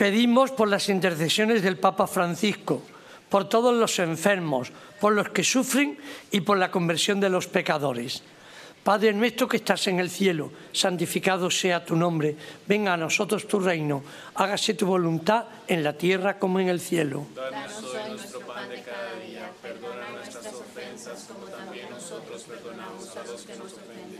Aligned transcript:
Pedimos 0.00 0.50
por 0.50 0.66
las 0.66 0.88
intercesiones 0.88 1.62
del 1.62 1.76
Papa 1.76 2.06
Francisco, 2.06 2.80
por 3.28 3.50
todos 3.50 3.76
los 3.76 3.98
enfermos, 3.98 4.72
por 4.98 5.12
los 5.12 5.28
que 5.28 5.44
sufren 5.44 5.98
y 6.30 6.40
por 6.40 6.56
la 6.56 6.70
conversión 6.70 7.20
de 7.20 7.28
los 7.28 7.48
pecadores. 7.48 8.22
Padre 8.82 9.12
nuestro 9.12 9.46
que 9.46 9.58
estás 9.58 9.88
en 9.88 10.00
el 10.00 10.08
cielo, 10.08 10.52
santificado 10.72 11.50
sea 11.50 11.84
tu 11.84 11.96
nombre, 11.96 12.34
venga 12.66 12.94
a 12.94 12.96
nosotros 12.96 13.46
tu 13.46 13.60
reino, 13.60 14.02
hágase 14.36 14.72
tu 14.72 14.86
voluntad 14.86 15.44
en 15.68 15.84
la 15.84 15.92
tierra 15.92 16.38
como 16.38 16.60
en 16.60 16.70
el 16.70 16.80
cielo. 16.80 17.26
Danos 17.36 17.84
hoy 17.84 18.10
nuestro 18.12 18.40
pan 18.40 18.70
de 18.70 18.80
cada 18.80 19.16
día, 19.16 19.50
perdona 19.60 20.08
nuestras 20.16 20.46
ofensas 20.46 21.28
como 21.28 21.44
también 21.44 21.90
nosotros 21.90 22.42
perdonamos 22.44 23.16
a 23.18 23.24
los 23.26 23.42
que 23.42 23.54
nos 23.54 23.74
ofenden. 23.74 24.19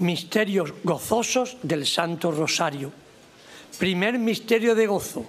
Misterios 0.00 0.72
gozosos 0.82 1.58
del 1.62 1.86
Santo 1.86 2.32
Rosario. 2.32 2.90
Primer 3.78 4.18
misterio 4.18 4.74
de 4.74 4.86
gozo, 4.86 5.26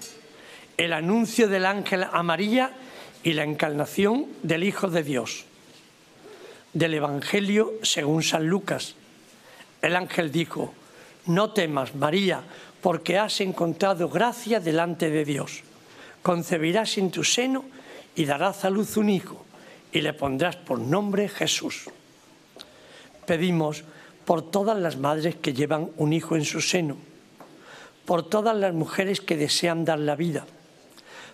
el 0.78 0.94
anuncio 0.94 1.50
del 1.50 1.66
ángel 1.66 2.06
a 2.10 2.24
María 2.24 2.72
y 3.22 3.34
la 3.34 3.44
encarnación 3.44 4.28
del 4.44 4.64
Hijo 4.64 4.88
de 4.88 5.04
Dios. 5.04 5.44
Del 6.72 6.94
Evangelio 6.94 7.74
según 7.84 8.24
San 8.24 8.48
Lucas. 8.48 8.96
El 9.82 9.98
ángel 9.98 10.32
dijo, 10.32 10.74
no 11.26 11.52
temas, 11.52 11.94
María, 11.94 12.42
porque 12.82 13.18
has 13.18 13.42
encontrado 13.42 14.08
gracia 14.08 14.62
delante 14.62 15.10
de 15.10 15.26
Dios. 15.26 15.64
Concebirás 16.22 16.98
en 16.98 17.12
tu 17.12 17.26
seno 17.26 17.66
y 18.16 18.24
darás 18.24 18.64
a 18.64 18.70
luz 18.70 18.96
un 18.96 19.10
hijo, 19.10 19.46
y 19.92 20.00
le 20.00 20.14
pondrás 20.14 20.56
por 20.56 20.80
nombre 20.80 21.28
Jesús. 21.28 21.90
Pedimos 23.26 23.84
por 24.32 24.50
todas 24.50 24.80
las 24.80 24.96
madres 24.96 25.36
que 25.36 25.52
llevan 25.52 25.92
un 25.98 26.14
hijo 26.14 26.38
en 26.38 26.46
su 26.46 26.62
seno, 26.62 26.96
por 28.06 28.30
todas 28.30 28.56
las 28.56 28.74
mujeres 28.74 29.20
que 29.20 29.36
desean 29.36 29.84
dar 29.84 30.00
la 30.00 30.16
vida, 30.16 30.46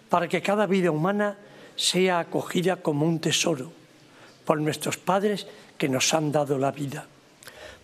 para 0.09 0.27
que 0.27 0.41
cada 0.41 0.65
vida 0.65 0.89
humana 0.89 1.37
sea 1.75 2.17
acogida 2.17 2.77
como 2.77 3.05
un 3.05 3.19
tesoro, 3.19 3.71
por 4.45 4.59
nuestros 4.59 4.97
padres 4.97 5.45
que 5.77 5.87
nos 5.87 6.11
han 6.15 6.31
dado 6.31 6.57
la 6.57 6.71
vida. 6.71 7.05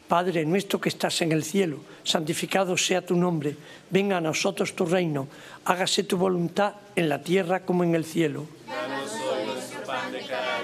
Padre 0.07 0.46
nuestro 0.46 0.81
que 0.81 0.90
estás 0.90 1.22
en 1.22 1.31
el 1.31 1.44
cielo, 1.44 1.81
santificado 2.03 2.75
sea 2.75 3.06
tu 3.06 3.16
nombre, 3.16 3.56
venga 3.91 4.18
a 4.18 4.22
nosotros 4.22 4.75
tu 4.75 4.88
reino, 4.88 5.28
hágase 5.66 6.06
tu 6.06 6.18
voluntad 6.18 6.74
en 6.95 7.07
la 7.07 7.22
tierra 7.22 7.59
como 7.59 7.84
en 7.84 7.94
el 7.94 8.03
cielo. 8.03 8.47
Danos 8.66 9.13
hoy 9.13 9.45
nuestro 9.45 9.84
pan 9.84 10.12
de 10.12 10.25
cada 10.25 10.63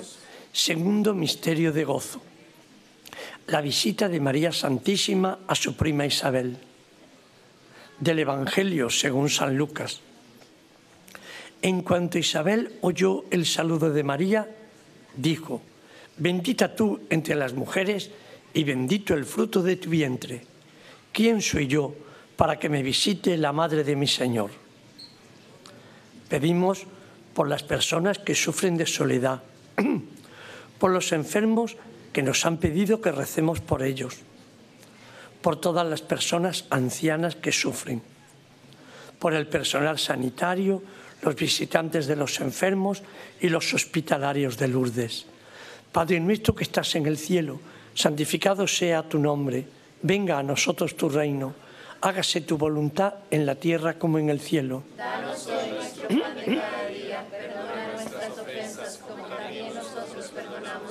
Segundo 0.51 1.13
misterio 1.13 1.71
de 1.71 1.83
gozo. 1.83 2.21
La 3.47 3.61
visita 3.61 4.07
de 4.07 4.19
María 4.19 4.51
Santísima 4.51 5.39
a 5.47 5.55
su 5.55 5.75
prima 5.75 6.05
Isabel. 6.05 6.57
Del 7.99 8.19
Evangelio 8.19 8.89
según 8.89 9.29
San 9.29 9.57
Lucas. 9.57 10.01
En 11.61 11.81
cuanto 11.81 12.17
Isabel 12.17 12.79
oyó 12.81 13.25
el 13.29 13.45
saludo 13.45 13.91
de 13.91 14.03
María, 14.03 14.49
dijo, 15.15 15.61
bendita 16.17 16.75
tú 16.75 17.01
entre 17.09 17.35
las 17.35 17.53
mujeres 17.53 18.09
y 18.53 18.63
bendito 18.63 19.13
el 19.13 19.25
fruto 19.25 19.61
de 19.61 19.75
tu 19.75 19.89
vientre. 19.89 20.41
¿Quién 21.11 21.41
soy 21.41 21.67
yo 21.67 21.93
para 22.35 22.57
que 22.57 22.69
me 22.69 22.81
visite 22.81 23.37
la 23.37 23.51
madre 23.53 23.83
de 23.83 23.95
mi 23.95 24.07
Señor? 24.07 24.49
Pedimos 26.29 26.87
por 27.33 27.47
las 27.47 27.63
personas 27.63 28.17
que 28.17 28.35
sufren 28.35 28.77
de 28.77 28.85
soledad, 28.85 29.43
por 30.81 30.89
los 30.89 31.11
enfermos 31.11 31.77
que 32.11 32.23
nos 32.23 32.43
han 32.43 32.57
pedido 32.57 33.01
que 33.01 33.11
recemos 33.11 33.61
por 33.61 33.83
ellos, 33.83 34.17
por 35.45 35.61
todas 35.61 35.85
las 35.85 36.01
personas 36.01 36.65
ancianas 36.71 37.35
que 37.35 37.51
sufren, 37.51 38.01
por 39.19 39.35
el 39.35 39.45
personal 39.45 39.99
sanitario, 39.99 40.81
los 41.21 41.35
visitantes 41.35 42.07
de 42.07 42.15
los 42.15 42.41
enfermos 42.41 43.03
y 43.39 43.49
los 43.49 43.75
hospitalarios 43.75 44.57
de 44.57 44.69
Lourdes. 44.69 45.27
Padre 45.91 46.19
nuestro 46.19 46.55
que 46.55 46.63
estás 46.63 46.95
en 46.95 47.05
el 47.05 47.19
cielo, 47.19 47.59
santificado 47.93 48.65
sea 48.65 49.07
tu 49.07 49.19
nombre, 49.19 49.67
venga 50.01 50.39
a 50.39 50.43
nosotros 50.43 50.97
tu 50.97 51.09
reino, 51.09 51.53
hágase 52.01 52.41
tu 52.41 52.57
voluntad 52.57 53.13
en 53.29 53.45
la 53.45 53.53
tierra 53.53 53.99
como 53.99 54.17
en 54.17 54.31
el 54.31 54.39
cielo. 54.39 54.81
Danos 54.97 55.45
hoy 55.45 55.69
nuestro 55.77 56.07
pan 56.07 56.35
de 56.35 56.57
cada 56.57 56.87
día, 56.87 57.25
perdona 57.29 57.93
nuestras 57.93 58.37
ofensas, 58.39 58.97
como 58.97 59.25
también 59.27 59.75
nosotros 59.75 60.31
perdonamos 60.33 60.90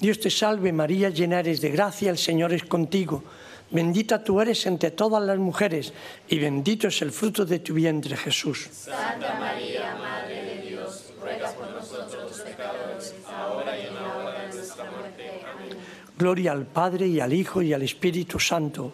Dios 0.00 0.20
te 0.20 0.30
salve 0.30 0.72
María, 0.72 1.10
llena 1.10 1.40
eres 1.40 1.60
de 1.60 1.70
gracia, 1.70 2.10
el 2.10 2.18
Señor 2.18 2.52
es 2.52 2.64
contigo. 2.64 3.24
Bendita 3.70 4.22
tú 4.22 4.40
eres 4.40 4.66
entre 4.66 4.90
todas 4.90 5.22
las 5.22 5.38
mujeres 5.38 5.92
y 6.28 6.38
bendito 6.38 6.88
es 6.88 7.02
el 7.02 7.10
fruto 7.10 7.44
de 7.44 7.58
tu 7.58 7.74
vientre 7.74 8.16
Jesús. 8.16 8.68
Santa 8.70 9.38
María, 9.40 9.96
Madre 9.96 10.44
de 10.44 10.68
Dios, 10.68 11.12
ruega 11.20 11.50
por 11.52 11.70
nosotros 11.70 12.30
los 12.30 12.40
pecadores, 12.40 13.14
ahora 13.26 13.76
y 13.78 13.86
en 13.86 13.94
la 13.94 14.16
hora 14.16 14.46
de 14.46 14.54
nuestra 14.54 14.84
muerte. 14.90 15.30
Amén. 15.52 15.78
Gloria 16.16 16.52
al 16.52 16.66
Padre 16.66 17.08
y 17.08 17.18
al 17.18 17.32
Hijo 17.32 17.62
y 17.62 17.72
al 17.72 17.82
Espíritu 17.82 18.38
Santo. 18.38 18.92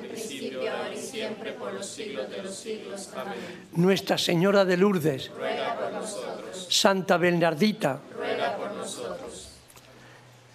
Principio, 0.00 0.60
ahora 0.60 0.92
y 0.92 0.98
siempre, 0.98 1.52
por 1.52 1.72
los 1.72 1.86
siglos 1.86 2.28
de 2.28 2.42
los 2.42 2.54
siglos. 2.54 3.08
Amén. 3.16 3.34
Nuestra 3.76 4.18
Señora 4.18 4.64
de 4.64 4.76
Lourdes, 4.76 5.30
Ruega 5.30 5.78
por 5.78 5.92
nosotros, 5.92 6.66
Santa 6.68 7.16
Bernardita. 7.16 8.00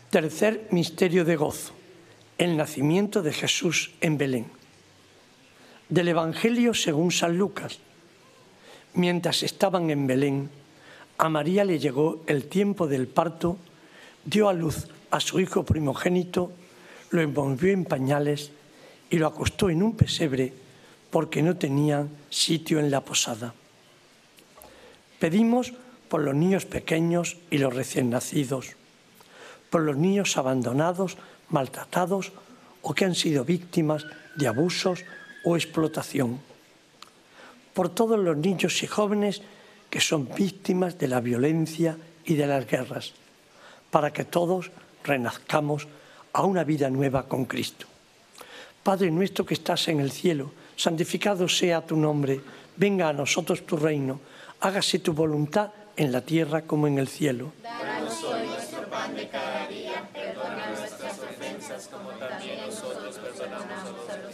Tercer 0.09 0.67
misterio 0.71 1.25
de 1.25 1.35
gozo, 1.35 1.73
el 2.37 2.55
nacimiento 2.55 3.21
de 3.21 3.33
Jesús 3.33 3.91
en 3.99 4.17
Belén. 4.17 4.45
Del 5.89 6.07
Evangelio 6.07 6.73
según 6.73 7.11
San 7.11 7.37
Lucas. 7.37 7.79
Mientras 8.93 9.43
estaban 9.43 9.89
en 9.89 10.07
Belén, 10.07 10.49
a 11.17 11.27
María 11.27 11.65
le 11.65 11.79
llegó 11.79 12.23
el 12.25 12.45
tiempo 12.45 12.87
del 12.87 13.07
parto, 13.07 13.57
dio 14.23 14.47
a 14.47 14.53
luz 14.53 14.87
a 15.11 15.19
su 15.19 15.41
hijo 15.41 15.63
primogénito, 15.63 16.51
lo 17.09 17.21
envolvió 17.21 17.73
en 17.73 17.83
pañales 17.83 18.51
y 19.09 19.17
lo 19.17 19.27
acostó 19.27 19.69
en 19.69 19.83
un 19.83 19.95
pesebre 19.95 20.53
porque 21.09 21.41
no 21.41 21.57
tenían 21.57 22.09
sitio 22.29 22.79
en 22.79 22.91
la 22.91 23.01
posada. 23.01 23.53
Pedimos 25.19 25.73
por 26.07 26.21
los 26.21 26.35
niños 26.35 26.65
pequeños 26.65 27.37
y 27.49 27.57
los 27.57 27.73
recién 27.75 28.09
nacidos, 28.09 28.76
por 29.69 29.81
los 29.81 29.97
niños 29.97 30.37
abandonados, 30.37 31.17
maltratados 31.49 32.31
o 32.81 32.93
que 32.93 33.05
han 33.05 33.15
sido 33.15 33.43
víctimas 33.43 34.05
de 34.35 34.47
abusos 34.47 35.03
o 35.43 35.55
explotación, 35.55 36.39
por 37.73 37.89
todos 37.89 38.19
los 38.19 38.37
niños 38.37 38.81
y 38.83 38.87
jóvenes 38.87 39.41
que 39.89 40.01
son 40.01 40.29
víctimas 40.35 40.97
de 40.97 41.07
la 41.07 41.21
violencia 41.21 41.97
y 42.25 42.35
de 42.35 42.47
las 42.47 42.67
guerras, 42.67 43.13
para 43.89 44.11
que 44.11 44.25
todos 44.25 44.71
renazcamos 45.03 45.87
a 46.33 46.43
una 46.43 46.63
vida 46.63 46.89
nueva 46.89 47.27
con 47.27 47.45
Cristo. 47.45 47.87
Padre 48.83 49.11
nuestro 49.11 49.45
que 49.45 49.53
estás 49.53 49.87
en 49.87 49.99
el 49.99 50.11
cielo, 50.11 50.51
santificado 50.75 51.47
sea 51.49 51.85
tu 51.85 51.97
nombre, 51.97 52.41
venga 52.75 53.09
a 53.09 53.13
nosotros 53.13 53.65
tu 53.65 53.75
reino, 53.75 54.19
hágase 54.61 54.99
tu 54.99 55.13
voluntad 55.13 55.71
en 55.95 56.11
la 56.11 56.21
tierra 56.21 56.61
como 56.61 56.87
en 56.87 56.99
el 56.99 57.07
cielo. 57.07 57.53
Danos 57.63 58.23
hoy 58.23 58.47
nuestro 58.47 58.83
pan 58.89 59.15
de 59.15 59.27
cada 59.29 59.67
día, 59.67 60.07
perdona 60.13 60.69
nuestras 60.77 61.19
ofensas 61.19 61.87
como 61.87 62.09
también 62.11 62.61
nosotros 62.65 63.17
perdonamos 63.17 64.09
a 64.09 64.26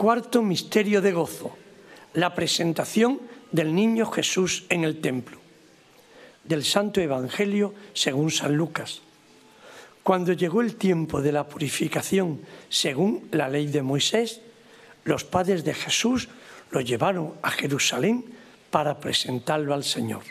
Cuarto 0.00 0.40
misterio 0.40 1.02
de 1.02 1.12
gozo, 1.12 1.52
la 2.14 2.34
presentación 2.34 3.20
del 3.52 3.74
niño 3.74 4.06
Jesús 4.06 4.64
en 4.70 4.84
el 4.84 5.02
templo. 5.02 5.36
Del 6.42 6.64
Santo 6.64 7.02
Evangelio 7.02 7.74
según 7.92 8.30
San 8.30 8.56
Lucas. 8.56 9.02
Cuando 10.02 10.32
llegó 10.32 10.62
el 10.62 10.76
tiempo 10.76 11.20
de 11.20 11.32
la 11.32 11.46
purificación 11.46 12.40
según 12.70 13.28
la 13.30 13.50
ley 13.50 13.66
de 13.66 13.82
Moisés, 13.82 14.40
los 15.04 15.24
padres 15.24 15.64
de 15.64 15.74
Jesús 15.74 16.30
lo 16.70 16.80
llevaron 16.80 17.34
a 17.42 17.50
Jerusalén 17.50 18.24
para 18.70 19.00
presentarlo 19.00 19.74
al 19.74 19.84
Señor. 19.84 20.22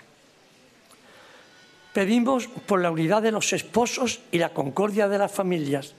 Pedimos 1.93 2.47
por 2.65 2.81
la 2.81 2.89
unidad 2.89 3.21
de 3.21 3.31
los 3.31 3.53
esposos 3.53 4.21
y 4.31 4.39
la 4.39 4.49
concordia 4.49 5.07
de 5.07 5.19
las 5.19 5.31
familias, 5.31 5.93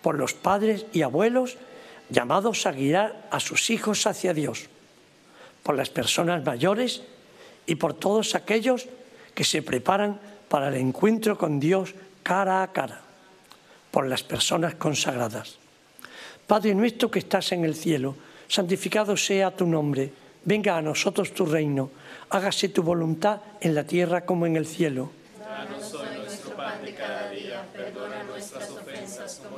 por 0.00 0.14
los 0.14 0.32
padres 0.32 0.86
y 0.92 1.02
abuelos 1.02 1.58
llamados 2.10 2.66
a 2.66 2.72
guiar 2.72 3.28
a 3.30 3.40
sus 3.40 3.70
hijos 3.70 4.06
hacia 4.06 4.34
Dios, 4.34 4.66
por 5.62 5.76
las 5.76 5.90
personas 5.90 6.44
mayores 6.44 7.02
y 7.66 7.74
por 7.74 7.94
todos 7.94 8.34
aquellos 8.34 8.86
que 9.34 9.44
se 9.44 9.62
preparan 9.62 10.20
para 10.48 10.68
el 10.68 10.74
encuentro 10.74 11.36
con 11.36 11.60
Dios 11.60 11.94
cara 12.22 12.62
a 12.62 12.72
cara, 12.72 13.00
por 13.90 14.06
las 14.06 14.22
personas 14.22 14.74
consagradas. 14.74 15.58
Padre 16.46 16.74
nuestro 16.74 17.10
que 17.10 17.18
estás 17.18 17.52
en 17.52 17.64
el 17.64 17.74
cielo, 17.74 18.16
santificado 18.48 19.16
sea 19.16 19.54
tu 19.54 19.66
nombre, 19.66 20.12
venga 20.44 20.76
a 20.76 20.82
nosotros 20.82 21.34
tu 21.34 21.44
reino, 21.44 21.90
hágase 22.30 22.70
tu 22.70 22.82
voluntad 22.82 23.40
en 23.60 23.74
la 23.74 23.84
tierra 23.84 24.24
como 24.24 24.46
en 24.46 24.56
el 24.56 24.66
cielo 24.66 25.10
nuestro 26.28 26.56
pan 26.56 26.84
de 26.84 26.94
cada 26.94 27.30
día, 27.30 27.66
perdona 27.72 28.22
nuestras 28.22 28.70
ofensas 28.70 29.40
como 29.42 29.57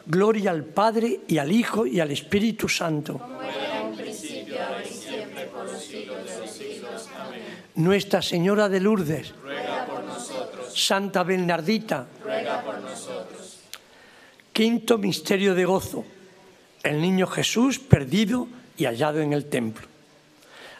Gloria 0.11 0.51
al 0.51 0.65
Padre 0.65 1.21
y 1.25 1.37
al 1.37 1.49
Hijo 1.49 1.85
y 1.85 2.01
al 2.01 2.11
Espíritu 2.11 2.67
Santo. 2.67 3.17
Nuestra 7.75 8.21
Señora 8.21 8.67
de 8.67 8.81
Lourdes, 8.81 9.33
Ruega 9.41 9.85
por 9.85 10.03
nosotros, 10.03 10.73
Santa 10.75 11.23
Bernardita, 11.23 12.07
Ruega 12.21 12.61
por 12.61 12.81
nosotros. 12.81 13.59
quinto 14.51 14.97
misterio 14.97 15.55
de 15.55 15.63
gozo, 15.63 16.03
el 16.83 16.99
niño 16.99 17.25
Jesús 17.25 17.79
perdido 17.79 18.49
y 18.75 18.87
hallado 18.87 19.21
en 19.21 19.31
el 19.31 19.45
templo. 19.45 19.87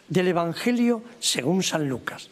Del 0.08 0.28
Evangelio 0.28 1.04
según 1.20 1.62
San 1.62 1.88
Lucas. 1.88 2.28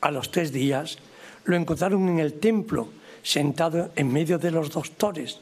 A 0.00 0.12
los 0.12 0.30
tres 0.30 0.52
días 0.52 0.96
lo 1.42 1.56
encontraron 1.56 2.08
en 2.08 2.20
el 2.20 2.34
templo, 2.34 2.88
sentado 3.24 3.90
en 3.96 4.12
medio 4.12 4.38
de 4.38 4.52
los 4.52 4.70
doctores, 4.70 5.40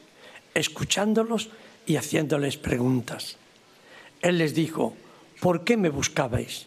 escuchándolos 0.54 1.50
y 1.86 1.96
haciéndoles 1.96 2.56
preguntas. 2.56 3.36
Él 4.20 4.38
les 4.38 4.54
dijo, 4.54 4.94
¿por 5.40 5.64
qué 5.64 5.76
me 5.76 5.88
buscabais? 5.88 6.66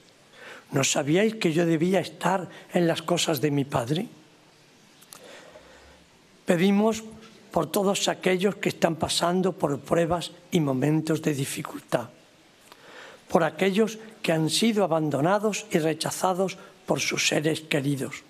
¿No 0.72 0.84
sabíais 0.84 1.36
que 1.36 1.54
yo 1.54 1.66
debía 1.66 2.00
estar 2.00 2.50
en 2.74 2.88
las 2.88 3.02
cosas 3.02 3.40
de 3.40 3.52
mi 3.52 3.64
Padre? 3.64 4.08
Pedimos 6.46 7.04
por 7.52 7.72
todos 7.72 8.10
aquellos 8.10 8.56
que 8.56 8.70
están 8.70 8.98
pasando 8.98 9.54
por 9.54 9.80
pruebas 9.80 10.32
y 10.52 10.60
momentos 10.60 11.22
de 11.22 11.34
dificultad, 11.34 12.10
por 13.30 13.44
aquellos 13.44 13.98
que 14.22 14.34
han 14.34 14.50
sido 14.50 14.84
abandonados 14.84 15.66
y 15.72 15.80
rechazados 15.80 16.58
por 16.86 17.00
sus 17.00 17.28
seres 17.28 17.62
queridos, 17.62 18.24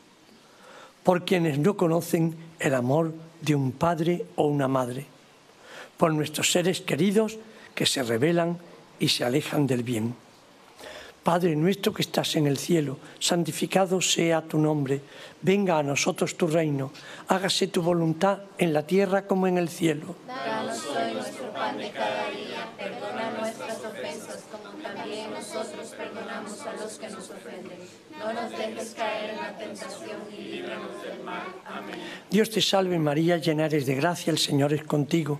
por 1.04 1.26
quienes 1.26 1.58
no 1.58 1.76
conocen 1.76 2.36
el 2.60 2.76
amor 2.76 3.14
de 3.42 3.56
un 3.56 3.72
padre 3.72 4.26
o 4.36 4.46
una 4.46 4.68
madre, 4.68 5.08
por 5.98 6.14
nuestros 6.14 6.52
seres 6.52 6.82
queridos 6.82 7.38
que 7.74 7.86
se 7.86 8.04
rebelan 8.04 8.58
y 9.00 9.10
se 9.10 9.24
alejan 9.24 9.68
del 9.68 9.84
bien. 9.84 10.16
Padre 11.26 11.56
nuestro 11.56 11.92
que 11.92 12.04
estás 12.04 12.36
en 12.36 12.46
el 12.46 12.60
cielo, 12.60 13.00
santificado 13.18 14.00
sea 14.00 14.44
tu 14.44 14.60
nombre, 14.60 15.02
venga 15.42 15.80
a 15.80 15.82
nosotros 15.82 16.38
tu 16.38 16.46
reino, 16.46 16.92
hágase 17.28 17.66
tu 17.66 17.82
voluntad 17.82 18.44
en 18.60 18.74
la 18.74 18.86
tierra 18.86 19.26
como 19.26 19.48
en 19.48 19.58
el 19.58 19.70
cielo. 19.70 20.16
Danos 20.28 20.86
hoy 20.86 21.14
nuestro 21.16 21.52
pan 21.52 21.80
de 21.80 21.90
cada 21.90 22.30
día, 22.30 22.70
perdona 22.78 23.32
nuestras 23.40 23.84
ofensas 23.86 24.44
como 24.52 24.78
también 24.84 25.32
nosotros 25.32 25.96
perdonamos 25.98 26.62
a 26.62 26.74
los 26.74 27.00
que 27.00 27.10
nos 27.10 27.30
ofenden. 27.32 27.80
No 28.20 28.32
nos 28.32 28.52
dejes 28.52 28.94
caer 28.94 29.32
en 29.32 29.38
la 29.38 29.58
tentación 29.58 30.22
y 30.32 30.42
líbranos 30.44 31.02
del 31.02 31.24
mal. 31.24 31.48
Amén. 31.66 31.96
Dios 32.30 32.52
te 32.52 32.62
salve 32.62 33.00
María, 33.00 33.38
llena 33.38 33.66
eres 33.66 33.88
de 33.88 33.96
gracia, 33.96 34.30
el 34.30 34.38
Señor 34.38 34.74
es 34.74 34.84
contigo. 34.84 35.40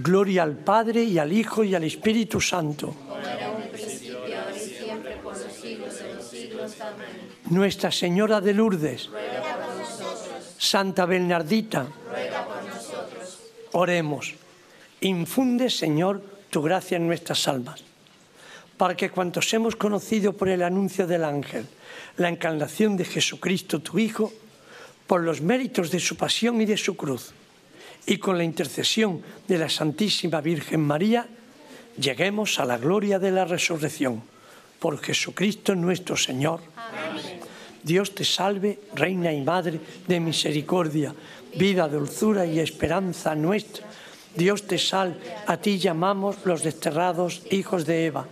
Gloria 0.00 0.44
al 0.44 0.56
Padre 0.56 1.02
y 1.02 1.18
al 1.18 1.32
Hijo 1.32 1.64
y 1.64 1.74
al 1.74 1.82
Espíritu 1.82 2.40
Santo. 2.40 2.94
Nuestra 7.50 7.90
Señora 7.90 8.40
de 8.40 8.54
Lourdes, 8.54 9.08
Ruega 9.08 9.56
por 9.58 9.74
nosotros, 9.74 10.54
Santa 10.56 11.04
Bernardita, 11.04 11.88
ruega 12.08 12.46
por 12.46 12.62
nosotros. 12.62 13.38
Oremos. 13.72 14.34
Infunde, 15.00 15.68
Señor, 15.68 16.22
tu 16.50 16.62
gracia 16.62 16.96
en 16.96 17.08
nuestras 17.08 17.48
almas, 17.48 17.82
para 18.76 18.96
que 18.96 19.10
cuantos 19.10 19.52
hemos 19.52 19.74
conocido 19.74 20.32
por 20.32 20.48
el 20.48 20.62
anuncio 20.62 21.08
del 21.08 21.24
ángel 21.24 21.66
la 22.18 22.28
encarnación 22.28 22.96
de 22.96 23.04
Jesucristo, 23.04 23.80
tu 23.80 23.98
Hijo, 23.98 24.32
por 25.08 25.22
los 25.22 25.40
méritos 25.40 25.90
de 25.90 25.98
su 25.98 26.16
pasión 26.16 26.60
y 26.60 26.66
de 26.66 26.76
su 26.76 26.96
cruz, 26.96 27.32
y 28.08 28.16
con 28.16 28.38
la 28.38 28.44
intercesión 28.44 29.20
de 29.46 29.58
la 29.58 29.68
Santísima 29.68 30.40
Virgen 30.40 30.80
María, 30.80 31.28
lleguemos 32.00 32.58
a 32.58 32.64
la 32.64 32.78
gloria 32.78 33.18
de 33.18 33.30
la 33.30 33.44
resurrección. 33.44 34.22
Por 34.78 34.98
Jesucristo 34.98 35.74
nuestro 35.74 36.16
Señor. 36.16 36.60
Dios 37.82 38.14
te 38.14 38.24
salve, 38.24 38.78
Reina 38.94 39.30
y 39.30 39.42
Madre 39.42 39.78
de 40.06 40.20
misericordia, 40.20 41.14
vida, 41.54 41.86
dulzura 41.86 42.46
y 42.46 42.60
esperanza 42.60 43.34
nuestra. 43.34 43.86
Dios 44.34 44.66
te 44.66 44.78
salve, 44.78 45.20
a 45.46 45.58
ti 45.58 45.78
llamamos 45.78 46.36
los 46.44 46.62
desterrados 46.62 47.42
hijos 47.50 47.84
de 47.84 48.06
Eva. 48.06 48.26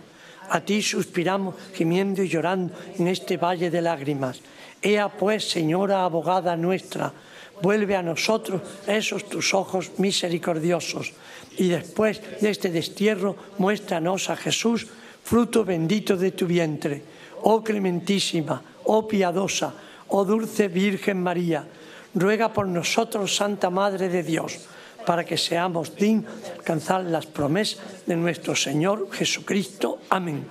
A 0.49 0.61
ti 0.61 0.81
suspiramos, 0.81 1.53
gimiendo 1.75 2.23
y 2.23 2.29
llorando 2.29 2.73
en 2.97 3.09
este 3.09 3.37
valle 3.37 3.69
de 3.69 3.81
lágrimas. 3.83 4.41
Ea 4.81 5.09
pues, 5.09 5.47
Señora 5.47 6.03
abogada 6.03 6.55
nuestra, 6.55 7.13
vuelve 7.61 7.95
a 7.95 8.03
nosotros 8.03 8.61
esos 8.85 9.27
tus 9.29 9.53
ojos 9.53 9.91
misericordiosos. 9.97 11.13
Y 11.57 11.69
después 11.69 12.21
de 12.39 12.49
este 12.49 12.69
destierro, 12.69 13.35
muéstranos 13.57 14.29
a 14.29 14.35
Jesús, 14.35 14.87
fruto 15.23 15.65
bendito 15.65 16.15
de 16.15 16.31
tu 16.31 16.45
vientre. 16.45 17.01
Oh 17.41 17.63
clementísima, 17.63 18.61
oh 18.85 19.07
piadosa, 19.07 19.73
oh 20.09 20.25
dulce 20.25 20.67
Virgen 20.67 21.21
María, 21.21 21.65
ruega 22.13 22.53
por 22.53 22.67
nosotros, 22.67 23.35
Santa 23.35 23.69
Madre 23.69 24.09
de 24.09 24.23
Dios, 24.23 24.67
para 25.05 25.23
que 25.23 25.37
seamos 25.37 25.95
dignos 25.95 26.41
de 26.41 26.51
alcanzar 26.51 27.03
las 27.03 27.25
promesas 27.25 27.79
de 28.05 28.15
nuestro 28.15 28.55
Señor 28.55 29.09
Jesucristo. 29.11 29.99
Amén. 30.09 30.45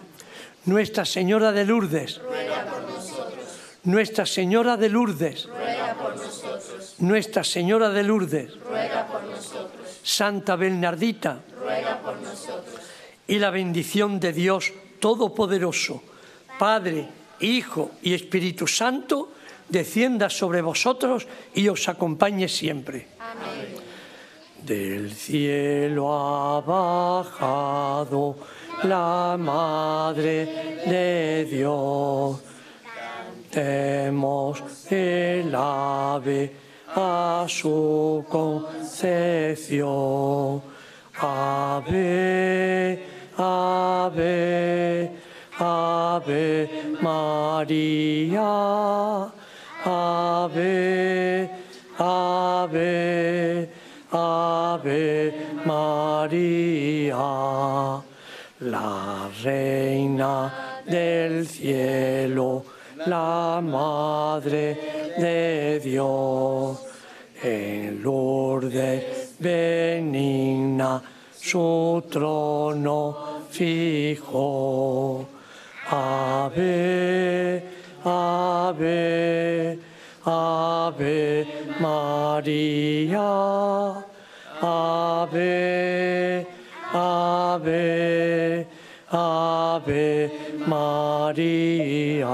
Nuestra 0.67 1.05
Señora 1.05 1.53
de 1.53 1.65
Lourdes, 1.65 2.21
Nuestra 3.85 4.27
Señora 4.27 4.77
de 4.77 4.89
Lourdes, 4.89 5.49
Nuestra 6.99 7.45
Señora 7.45 7.91
de 7.91 8.03
Lourdes, 8.03 8.59
Ruega 8.61 9.07
por 9.07 9.23
nosotros, 9.25 10.01
Santa 10.03 10.57
Bernardita, 10.57 11.41
ruega 11.61 12.01
por 12.01 12.17
nosotros. 12.21 12.81
y 13.27 13.39
la 13.39 13.51
bendición 13.51 14.19
de 14.19 14.33
Dios 14.33 14.73
Todopoderoso, 14.99 16.03
Padre, 16.59 17.07
Hijo 17.41 17.91
y 18.03 18.15
Espíritu 18.15 18.67
Santo, 18.67 19.33
descienda 19.69 20.31
sobre 20.31 20.63
vosotros 20.63 21.27
y 21.55 21.69
os 21.69 21.87
acompañe 21.89 22.49
siempre. 22.49 23.09
Amén. 23.19 23.77
Del 24.63 25.13
cielo 25.13 26.13
ha 26.13 26.61
bajado 26.63 28.37
la 28.85 29.37
Madre 29.39 30.81
de 30.87 31.45
Dios. 31.45 32.41
Demos 33.53 34.63
el 34.91 35.55
ave 35.55 36.66
a 36.97 37.47
su 37.47 38.25
concepción. 38.29 38.63
Ave, 41.21 43.03
ave, 43.37 45.11
ave 45.59 46.71
María. 47.01 48.43
Ave, 49.85 51.51
ave, 51.99 53.71
ave 54.11 55.35
María. 55.65 57.17
La 58.61 59.29
reina 59.45 60.83
del 60.87 61.47
cielo, 61.47 62.65
la 63.07 63.61
madre 63.63 65.15
de 65.19 65.81
Dios. 65.81 66.86
En 67.49 68.03
Lourdes 68.03 69.37
benigna 69.39 71.01
su 71.33 72.03
trono 72.11 73.45
fijo. 73.51 75.25
Ave, 75.89 77.63
Ave, 78.03 79.79
Ave 80.25 81.47
María. 81.79 83.25
Ave, 84.61 86.47
Ave, 86.93 88.67
Ave 89.13 90.31
María. 90.67 92.27